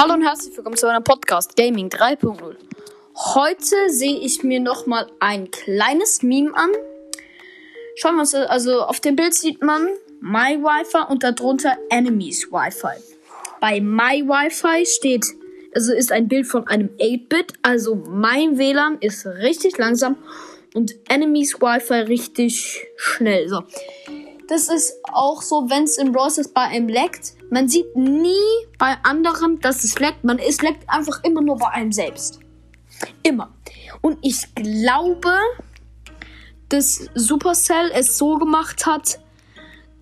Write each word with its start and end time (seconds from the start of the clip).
Hallo 0.00 0.14
und 0.14 0.22
herzlich 0.22 0.56
willkommen 0.56 0.76
zu 0.76 0.86
einem 0.86 1.02
Podcast 1.02 1.56
Gaming 1.56 1.88
3.0. 1.88 2.54
Heute 3.34 3.76
sehe 3.88 4.16
ich 4.20 4.44
mir 4.44 4.60
nochmal 4.60 5.08
ein 5.18 5.50
kleines 5.50 6.22
Meme 6.22 6.56
an. 6.56 6.70
Schauen 7.96 8.14
wir 8.14 8.20
uns, 8.20 8.32
also 8.32 8.82
auf 8.82 9.00
dem 9.00 9.16
Bild 9.16 9.34
sieht 9.34 9.60
man 9.60 9.88
My 10.20 10.56
Wi-Fi 10.62 11.10
und 11.10 11.24
darunter 11.24 11.76
Enemies 11.90 12.46
Wi-Fi. 12.52 13.02
Bei 13.60 13.80
My 13.80 14.22
Wi-Fi 14.22 14.86
steht, 14.86 15.26
also 15.74 15.92
ist 15.92 16.12
ein 16.12 16.28
Bild 16.28 16.46
von 16.46 16.68
einem 16.68 16.90
8-Bit, 17.00 17.54
also 17.62 17.96
mein 17.96 18.56
WLAN 18.56 18.98
ist 19.00 19.26
richtig 19.26 19.78
langsam 19.78 20.16
und 20.74 20.94
Enemies 21.08 21.60
Wi-Fi 21.60 22.02
richtig 22.02 22.86
schnell. 22.94 23.48
So. 23.48 23.64
Das 24.48 24.68
ist 24.68 24.94
auch 25.12 25.42
so, 25.42 25.68
wenn 25.68 25.84
es 25.84 25.98
im 25.98 26.12
Browser 26.12 26.42
bei 26.54 26.62
einem 26.62 26.88
leckt. 26.88 27.34
Man 27.50 27.68
sieht 27.68 27.94
nie 27.96 28.32
bei 28.78 28.96
anderen, 29.02 29.60
dass 29.60 29.84
es 29.84 29.98
leckt. 29.98 30.24
Man 30.24 30.38
es 30.38 30.62
leckt 30.62 30.88
einfach 30.88 31.22
immer 31.22 31.42
nur 31.42 31.58
bei 31.58 31.68
einem 31.68 31.92
selbst. 31.92 32.40
Immer. 33.22 33.54
Und 34.00 34.18
ich 34.22 34.54
glaube, 34.54 35.32
dass 36.70 37.08
Supercell 37.14 37.90
es 37.94 38.16
so 38.16 38.36
gemacht 38.36 38.86
hat, 38.86 39.20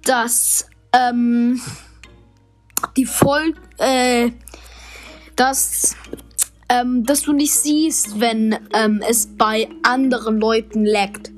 dass 0.04 0.66
ähm, 0.92 1.60
die 2.96 3.06
Voll, 3.06 3.54
äh, 3.78 4.30
dass 5.34 5.96
ähm, 6.68 7.04
dass 7.04 7.22
du 7.22 7.32
nicht 7.32 7.52
siehst, 7.52 8.18
wenn 8.20 8.58
ähm, 8.74 9.02
es 9.08 9.28
bei 9.36 9.68
anderen 9.82 10.38
Leuten 10.38 10.84
leckt. 10.84 11.30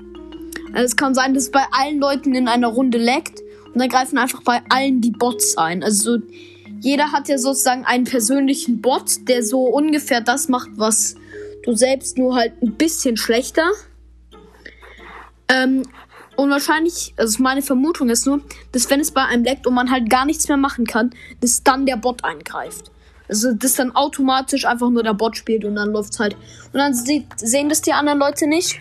Also 0.73 0.85
es 0.85 0.97
kann 0.97 1.15
sein, 1.15 1.35
dass 1.35 1.45
es 1.45 1.51
bei 1.51 1.65
allen 1.73 1.99
Leuten 1.99 2.35
in 2.35 2.49
einer 2.49 2.69
Runde 2.69 2.99
leckt 2.99 3.41
und 3.73 3.79
dann 3.79 3.89
greifen 3.89 4.19
einfach 4.19 4.43
bei 4.43 4.63
allen 4.69 5.01
die 5.01 5.11
Bots 5.11 5.57
ein. 5.57 5.83
Also 5.83 6.19
jeder 6.81 7.13
hat 7.13 7.29
ja 7.29 7.39
sozusagen 7.39 7.85
einen 7.85 8.05
persönlichen 8.05 8.81
Bot, 8.81 9.29
der 9.29 9.43
so 9.43 9.63
ungefähr 9.63 10.21
das 10.21 10.49
macht, 10.49 10.71
was 10.77 11.17
du 11.65 11.75
selbst 11.75 12.19
nur 12.19 12.37
halt 12.37 12.53
ein 12.63 12.75
bisschen 12.75 13.17
schlechter. 13.17 13.71
Ähm, 15.49 15.83
und 16.37 16.51
wahrscheinlich, 16.51 17.15
also 17.17 17.43
meine 17.43 17.63
Vermutung 17.63 18.11
ist 18.11 18.27
nur, 18.27 18.41
dass 18.71 18.89
wenn 18.91 19.01
es 19.01 19.11
bei 19.11 19.25
einem 19.25 19.43
leckt 19.43 19.67
und 19.67 19.75
man 19.75 19.91
halt 19.91 20.09
gar 20.09 20.25
nichts 20.25 20.47
mehr 20.47 20.57
machen 20.57 20.87
kann, 20.87 21.11
dass 21.41 21.65
dann 21.65 21.85
der 21.85 21.97
Bot 21.97 22.25
eingreift. 22.25 22.93
Also 23.29 23.53
dass 23.53 23.75
dann 23.75 23.95
automatisch 23.95 24.65
einfach 24.65 24.89
nur 24.89 25.03
der 25.03 25.15
Bot 25.15 25.37
spielt 25.37 25.65
und 25.65 25.75
dann 25.75 25.91
läuft's 25.91 26.19
halt. 26.19 26.35
Und 26.73 26.79
dann 26.79 26.95
sieht, 26.95 27.27
sehen 27.37 27.69
das 27.69 27.83
die 27.83 27.93
anderen 27.93 28.21
Leute 28.21 28.47
nicht. 28.47 28.81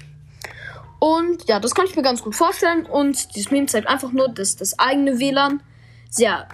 Und 1.00 1.48
ja, 1.48 1.60
das 1.60 1.76
kann 1.76 1.86
ich 1.86 1.96
mir 1.96 2.02
ganz 2.02 2.22
gut 2.22 2.36
vorstellen. 2.36 2.86
Und 2.86 3.36
dieses 3.36 3.52
Meme 3.52 3.68
zeigt 3.68 3.88
einfach 3.88 4.12
nur, 4.12 4.30
dass 4.30 4.56
das 4.56 4.78
eigene 4.80 5.20
WLAN 5.20 5.62
sehr, 6.10 6.48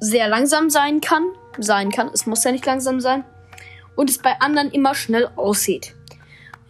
sehr 0.00 0.28
langsam 0.28 0.70
sein 0.70 1.00
kann. 1.00 1.24
Sein 1.58 1.90
kann. 1.90 2.10
Es 2.12 2.26
muss 2.26 2.44
ja 2.44 2.52
nicht 2.52 2.64
langsam 2.64 3.00
sein. 3.00 3.24
Und 3.96 4.08
es 4.08 4.18
bei 4.18 4.40
anderen 4.40 4.70
immer 4.70 4.94
schnell 4.94 5.28
aussieht. 5.36 5.94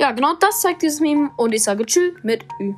Ja, 0.00 0.12
genau 0.12 0.34
das 0.40 0.62
zeigt 0.62 0.82
dieses 0.82 1.00
Meme. 1.00 1.30
Und 1.36 1.54
ich 1.54 1.62
sage 1.62 1.86
Tschüss 1.86 2.14
mit 2.22 2.44
Ü. 2.60 2.74